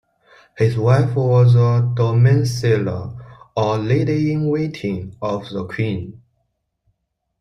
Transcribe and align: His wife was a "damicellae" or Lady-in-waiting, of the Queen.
His 0.57 0.79
wife 0.79 1.15
was 1.15 1.53
a 1.53 1.85
"damicellae" 1.95 3.19
or 3.55 3.77
Lady-in-waiting, 3.77 5.15
of 5.21 5.47
the 5.51 5.65
Queen. 5.67 6.23